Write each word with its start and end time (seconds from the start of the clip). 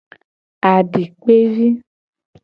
Adikpevi. 0.71 1.67